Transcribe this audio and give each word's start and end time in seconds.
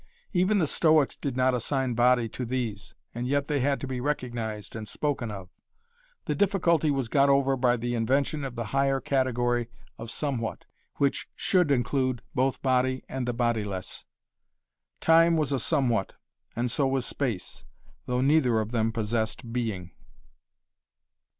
Even 0.33 0.57
the 0.57 0.65
Stoics 0.65 1.15
did 1.15 1.37
not 1.37 1.53
assign 1.53 1.93
body 1.93 2.27
to 2.29 2.43
these, 2.43 2.95
and 3.13 3.27
yet 3.27 3.47
they 3.47 3.59
had 3.59 3.79
to 3.81 3.85
be 3.85 4.01
recognized 4.01 4.75
and 4.75 4.87
spoken 4.87 5.29
of. 5.29 5.51
The 6.25 6.33
difficulty 6.33 6.89
was 6.89 7.07
got 7.07 7.29
over 7.29 7.55
by 7.55 7.77
the 7.77 7.93
invention 7.93 8.43
of 8.43 8.55
the 8.55 8.63
higher 8.73 8.99
category 8.99 9.69
of 9.99 10.09
somewhat, 10.09 10.65
which 10.95 11.29
should 11.35 11.69
include 11.69 12.23
both 12.33 12.63
body 12.63 13.03
and 13.07 13.27
the 13.27 13.33
bodiless. 13.33 14.03
Time 15.01 15.37
was 15.37 15.51
a 15.51 15.59
somewhat, 15.59 16.15
and 16.55 16.71
so 16.71 16.87
was 16.87 17.05
space, 17.05 17.63
though 18.07 18.21
neither 18.21 18.59
of 18.59 18.71
them 18.71 18.91
possessed 18.91 19.53
being. 19.53 19.91